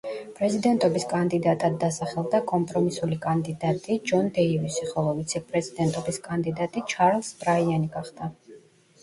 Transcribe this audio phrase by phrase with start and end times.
[0.37, 8.33] პრეზიდენტობის კანდიდატად დასახელდა კომპრომისული კანდიდატი ჯონ დეივისი, ხოლო ვიცე-პრეზიდენტობის კანდიდატი ჩარლზ ბრაიანი გახდა.